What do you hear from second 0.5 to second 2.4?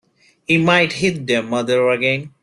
might hit their mother again.